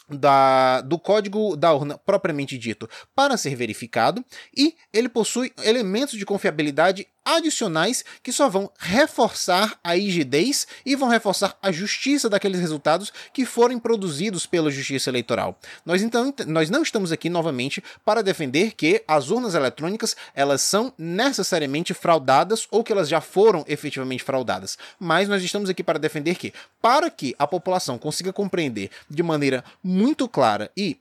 [0.08, 4.24] da, do código da urna propriamente dito para ser verificado
[4.56, 11.08] e ele possui elementos de confiabilidade adicionais que só vão reforçar a rigidez e vão
[11.10, 15.58] reforçar a justiça daqueles resultados que forem produzidos pela Justiça Eleitoral.
[15.84, 20.92] Nós então nós não estamos aqui novamente para defender que as urnas eletrônicas elas são
[20.96, 26.34] necessariamente fraudadas ou que elas já foram efetivamente fraudadas, mas nós estamos aqui para defender
[26.36, 30.96] que para que a população consiga compreender de maneira muito clara e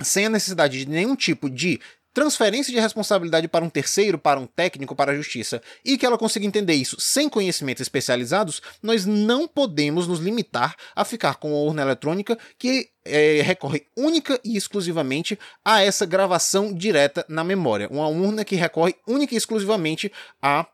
[0.00, 1.80] sem a necessidade de nenhum tipo de
[2.18, 6.18] transferência de responsabilidade para um terceiro, para um técnico, para a justiça, e que ela
[6.18, 11.58] consiga entender isso sem conhecimentos especializados, nós não podemos nos limitar a ficar com a
[11.60, 17.88] urna eletrônica que é, recorre única e exclusivamente a essa gravação direta na memória.
[17.88, 20.10] Uma urna que recorre única e exclusivamente
[20.42, 20.66] a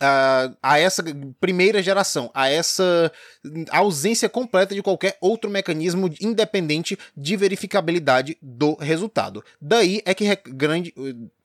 [0.00, 1.04] a, a essa
[1.38, 3.12] primeira geração, a essa
[3.70, 9.44] ausência completa de qualquer outro mecanismo independente de verificabilidade do resultado.
[9.60, 10.94] Daí é que grande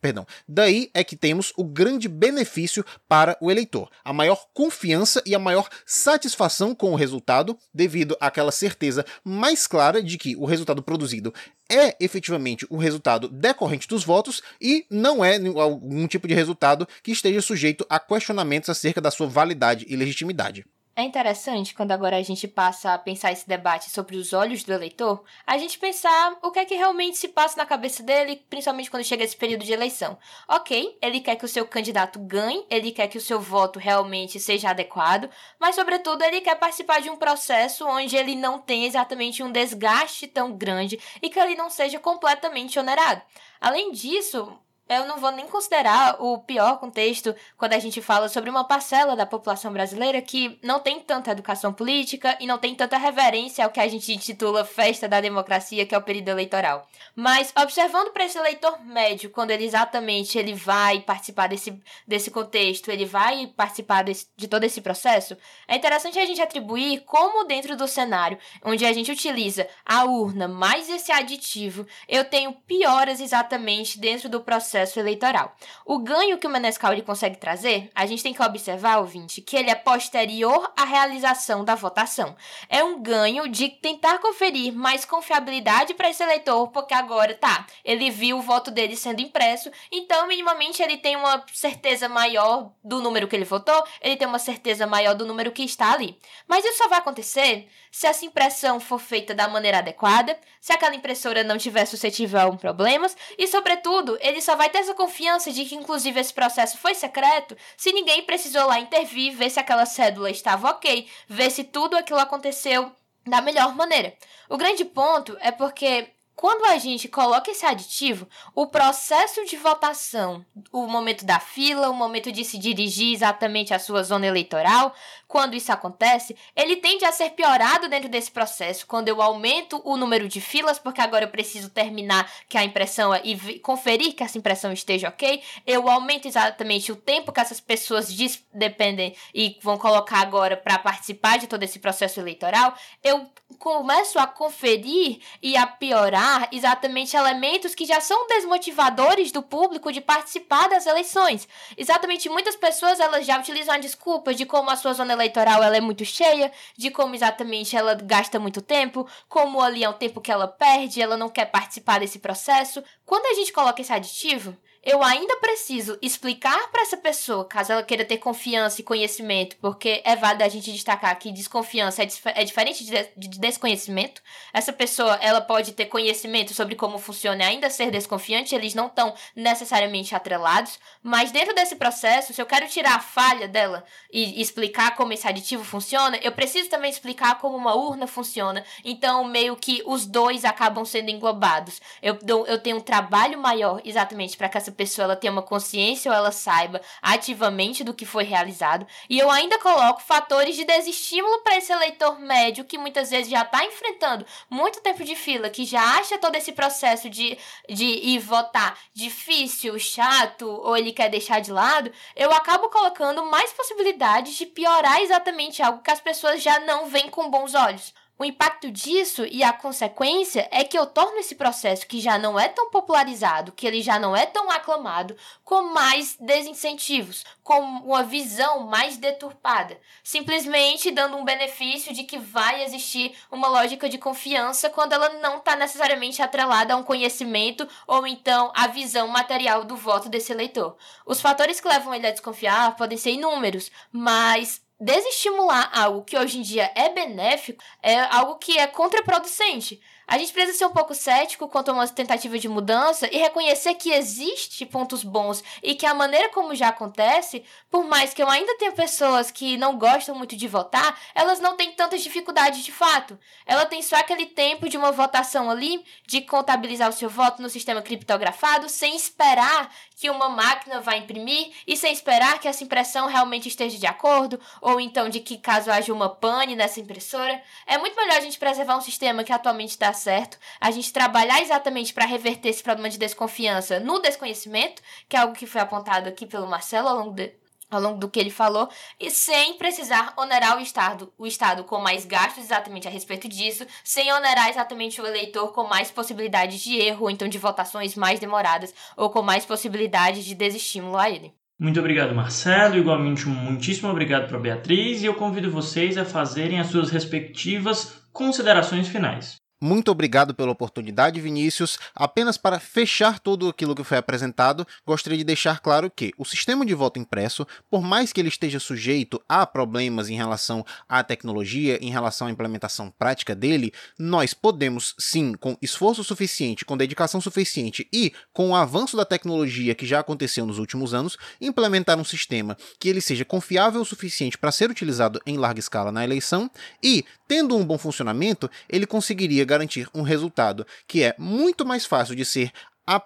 [0.06, 0.28] Perdão.
[0.48, 5.40] Daí é que temos o grande benefício para o eleitor, a maior confiança e a
[5.40, 11.34] maior satisfação com o resultado, devido àquela certeza mais clara de que o resultado produzido
[11.68, 17.12] é efetivamente o resultado decorrente dos votos e não é algum tipo de resultado que
[17.12, 20.68] esteja sujeito a questionamentos acerca da sua validade e legitimidade.
[20.98, 24.72] É interessante quando agora a gente passa a pensar esse debate sobre os olhos do
[24.72, 28.90] eleitor, a gente pensar o que é que realmente se passa na cabeça dele, principalmente
[28.90, 30.18] quando chega esse período de eleição.
[30.48, 34.40] Ok, ele quer que o seu candidato ganhe, ele quer que o seu voto realmente
[34.40, 35.30] seja adequado,
[35.60, 40.28] mas sobretudo ele quer participar de um processo onde ele não tem exatamente um desgaste
[40.28, 43.22] tão grande e que ele não seja completamente onerado.
[43.60, 48.52] Além disso, eu não vou nem considerar o pior contexto quando a gente fala sobre
[48.52, 52.96] uma parcela da população brasileira que não tem tanta educação política e não tem tanta
[52.96, 56.88] reverência ao que a gente intitula festa da democracia, que é o período eleitoral.
[57.16, 62.92] Mas observando para esse eleitor médio, quando ele exatamente ele vai participar desse, desse contexto,
[62.92, 65.36] ele vai participar desse, de todo esse processo,
[65.68, 70.48] é interessante a gente atribuir como dentro do cenário onde a gente utiliza a urna
[70.48, 75.56] mais esse aditivo, eu tenho pioras exatamente dentro do processo processo eleitoral.
[75.86, 79.56] O ganho que o Menescal ele consegue trazer, a gente tem que observar, ouvinte, que
[79.56, 82.36] ele é posterior à realização da votação.
[82.68, 88.12] É um ganho de tentar conferir mais confiabilidade para esse eleitor, porque agora, tá, ele
[88.12, 93.28] viu o voto dele sendo impresso, então minimamente ele tem uma certeza maior do número
[93.30, 96.20] que ele votou, ele tem uma certeza maior do número que está ali.
[96.48, 100.94] Mas isso só vai acontecer se essa impressão for feita da maneira adequada, se aquela
[100.94, 105.64] impressora não tiver suscetível a problemas e, sobretudo, ele só vai ter essa confiança de
[105.64, 110.30] que, inclusive, esse processo foi secreto se ninguém precisou lá intervir, ver se aquela cédula
[110.30, 112.92] estava ok, ver se tudo aquilo aconteceu
[113.26, 114.14] da melhor maneira.
[114.50, 120.46] O grande ponto é porque quando a gente coloca esse aditivo, o processo de votação,
[120.72, 124.94] o momento da fila, o momento de se dirigir exatamente à sua zona eleitoral,
[125.28, 128.86] quando isso acontece, ele tende a ser piorado dentro desse processo.
[128.86, 133.16] Quando eu aumento o número de filas, porque agora eu preciso terminar que a impressão
[133.24, 138.14] e conferir que essa impressão esteja ok, eu aumento exatamente o tempo que essas pessoas
[138.54, 144.28] dependem e vão colocar agora para participar de todo esse processo eleitoral, eu começo a
[144.28, 150.86] conferir e a piorar exatamente elementos que já são desmotivadores do público de participar das
[150.86, 151.48] eleições.
[151.78, 155.78] Exatamente, muitas pessoas elas já utilizam a desculpa de como a sua zona eleitoral ela
[155.78, 160.22] é muito cheia, de como exatamente ela gasta muito tempo, como ali é o tempo
[160.22, 162.84] que ela perde, ela não quer participar desse processo.
[163.06, 167.82] Quando a gente coloca esse aditivo, eu ainda preciso explicar para essa pessoa, caso ela
[167.82, 172.44] queira ter confiança e conhecimento, porque é válido a gente destacar que desconfiança é, é
[172.44, 174.22] diferente de, de, desconhecimento.
[174.54, 178.86] Essa pessoa, ela pode ter conhecimento sobre como funciona e ainda ser desconfiante, eles não
[178.86, 183.84] estão necessariamente atrelados, mas dentro desse processo, se eu quero tirar a falha dela
[184.14, 188.64] e explicar como esse aditivo funciona, eu preciso também explicar como uma urna funciona.
[188.84, 191.82] Então, meio que os dois acabam sendo englobados.
[192.04, 196.12] Eu, eu tenho um trabalho maior exatamente para que essa pessoa ela tenha uma consciência
[196.12, 198.86] ou ela saiba ativamente do que foi realizado.
[199.10, 203.42] E eu ainda coloco fatores de desestímulo para esse eleitor médio que muitas vezes já
[203.42, 207.38] está enfrentando muito tempo de fila, que já acha todo esse processo de,
[207.70, 211.92] de ir votar difícil, chato, ou ele quer deixar de lado.
[212.16, 217.10] Eu acabo colocando mais possibilidades de piorar exatamente algo que as pessoas já não veem
[217.10, 217.94] com bons olhos.
[218.18, 222.40] O impacto disso e a consequência é que eu torno esse processo que já não
[222.40, 228.04] é tão popularizado, que ele já não é tão aclamado, com mais desincentivos, com uma
[228.04, 234.70] visão mais deturpada, simplesmente dando um benefício de que vai existir uma lógica de confiança
[234.70, 239.76] quando ela não está necessariamente atrelada a um conhecimento ou então a visão material do
[239.76, 240.78] voto desse eleitor.
[241.06, 246.40] Os fatores que levam ele a desconfiar podem ser inúmeros, mas desestimular algo que hoje
[246.40, 249.82] em dia é benéfico é algo que é contraproducente.
[250.08, 253.74] A gente precisa ser um pouco cético quanto a uma tentativa de mudança e reconhecer
[253.76, 258.30] que existe pontos bons e que a maneira como já acontece, por mais que eu
[258.30, 262.72] ainda tenha pessoas que não gostam muito de votar, elas não têm tantas dificuldades de
[262.72, 263.18] fato.
[263.46, 267.50] Ela tem só aquele tempo de uma votação ali, de contabilizar o seu voto no
[267.50, 273.08] sistema criptografado, sem esperar que uma máquina vai imprimir e sem esperar que essa impressão
[273.08, 277.42] realmente esteja de acordo, ou então de que caso haja uma pane nessa impressora.
[277.66, 281.42] É muito melhor a gente preservar um sistema que atualmente está certo, a gente trabalhar
[281.42, 286.08] exatamente para reverter esse problema de desconfiança no desconhecimento, que é algo que foi apontado
[286.08, 287.34] aqui pelo Marcelo ao longo de,
[287.70, 288.70] ao longo do que ele falou,
[289.00, 293.66] e sem precisar onerar o Estado, o Estado com mais gastos exatamente a respeito disso,
[293.84, 298.20] sem onerar exatamente o eleitor com mais possibilidades de erro, ou então de votações mais
[298.20, 301.34] demoradas, ou com mais possibilidades de desestímulo a ele.
[301.58, 302.78] Muito obrigado, Marcelo.
[302.78, 305.02] Igualmente, muitíssimo obrigado para Beatriz.
[305.02, 309.38] E eu convido vocês a fazerem as suas respectivas considerações finais.
[309.62, 311.80] Muito obrigado pela oportunidade, Vinícius.
[311.96, 316.66] Apenas para fechar tudo aquilo que foi apresentado, gostaria de deixar claro que o sistema
[316.66, 321.80] de voto impresso, por mais que ele esteja sujeito a problemas em relação à tecnologia,
[321.82, 327.88] em relação à implementação prática dele, nós podemos sim, com esforço suficiente, com dedicação suficiente
[327.94, 332.58] e com o avanço da tecnologia que já aconteceu nos últimos anos, implementar um sistema
[332.78, 336.52] que ele seja confiável o suficiente para ser utilizado em larga escala na eleição
[336.84, 342.16] e, tendo um bom funcionamento, ele conseguiria garantir um resultado que é muito mais fácil
[342.16, 342.52] de ser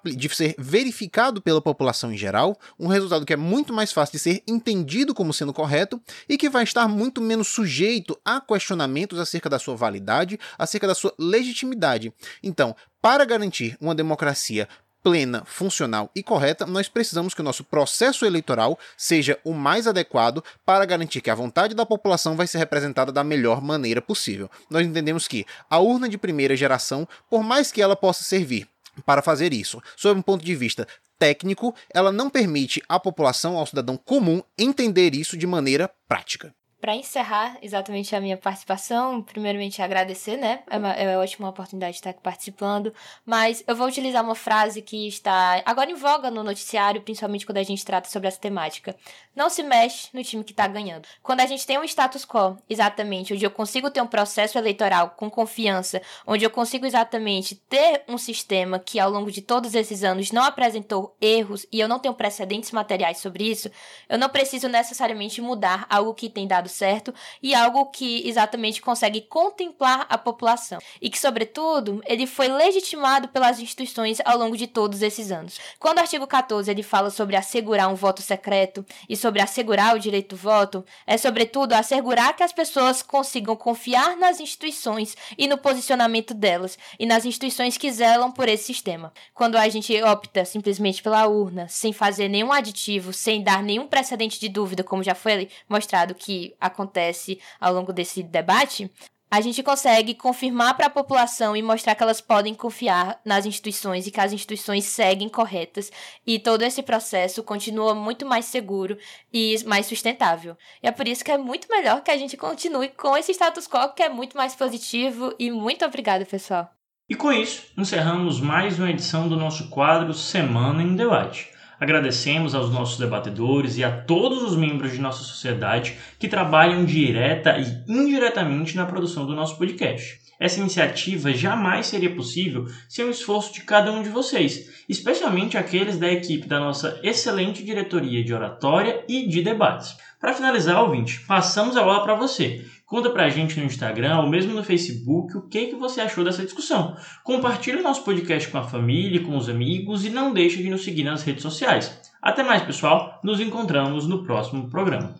[0.04, 4.20] de ser verificado pela população em geral, um resultado que é muito mais fácil de
[4.20, 9.50] ser entendido como sendo correto e que vai estar muito menos sujeito a questionamentos acerca
[9.50, 12.12] da sua validade, acerca da sua legitimidade.
[12.44, 14.68] Então, para garantir uma democracia
[15.04, 20.44] plena, funcional e correta, nós precisamos que o nosso processo eleitoral seja o mais adequado
[20.66, 24.50] para garantir que a vontade da população vai ser representada da melhor maneira possível.
[24.70, 28.68] Nós entendemos que a urna de primeira geração, por mais que ela possa servir
[29.06, 30.88] para fazer isso, sob um ponto de vista
[31.18, 36.54] técnico, ela não permite à população, ao cidadão comum, entender isso de maneira prática.
[36.82, 40.64] Para encerrar exatamente a minha participação, primeiramente agradecer, né?
[40.70, 42.94] É, uma, é ótima oportunidade de estar aqui participando,
[43.26, 47.58] mas eu vou utilizar uma frase que está agora em voga no noticiário, principalmente quando
[47.58, 48.96] a gente trata sobre essa temática.
[49.36, 51.06] Não se mexe no time que está ganhando.
[51.22, 55.10] Quando a gente tem um status quo, exatamente, onde eu consigo ter um processo eleitoral
[55.18, 60.02] com confiança, onde eu consigo exatamente ter um sistema que ao longo de todos esses
[60.02, 63.70] anos não apresentou erros e eu não tenho precedentes materiais sobre isso,
[64.08, 69.22] eu não preciso necessariamente mudar algo que tem dado certo e algo que exatamente consegue
[69.22, 70.80] contemplar a população.
[71.02, 75.60] E que, sobretudo, ele foi legitimado pelas instituições ao longo de todos esses anos.
[75.80, 80.00] Quando o artigo 14 ele fala sobre assegurar um voto secreto e sobre assegurar o
[80.00, 85.58] direito do voto, é sobretudo assegurar que as pessoas consigam confiar nas instituições e no
[85.58, 89.12] posicionamento delas e nas instituições que zelam por esse sistema.
[89.34, 94.40] Quando a gente opta simplesmente pela urna, sem fazer nenhum aditivo, sem dar nenhum precedente
[94.40, 98.92] de dúvida, como já foi mostrado que acontece ao longo desse debate,
[99.32, 104.08] a gente consegue confirmar para a população e mostrar que elas podem confiar nas instituições
[104.08, 105.92] e que as instituições seguem corretas
[106.26, 108.98] e todo esse processo continua muito mais seguro
[109.32, 110.58] e mais sustentável.
[110.82, 113.68] E é por isso que é muito melhor que a gente continue com esse status
[113.68, 116.70] quo que é muito mais positivo e muito obrigada, pessoal.
[117.08, 121.50] E com isso, encerramos mais uma edição do nosso quadro Semana em Debate.
[121.80, 127.58] Agradecemos aos nossos debatedores e a todos os membros de nossa sociedade que trabalham direta
[127.58, 130.20] e indiretamente na produção do nosso podcast.
[130.40, 135.98] Essa iniciativa jamais seria possível sem o esforço de cada um de vocês, especialmente aqueles
[135.98, 139.98] da equipe da nossa excelente diretoria de oratória e de debates.
[140.20, 142.66] Para finalizar, ouvinte, passamos a bola para você.
[142.86, 146.44] Conta pra gente no Instagram ou mesmo no Facebook o que, que você achou dessa
[146.44, 146.98] discussão.
[147.24, 150.84] Compartilhe o nosso podcast com a família, com os amigos e não deixe de nos
[150.84, 152.02] seguir nas redes sociais.
[152.22, 153.20] Até mais, pessoal.
[153.24, 155.16] Nos encontramos no próximo programa.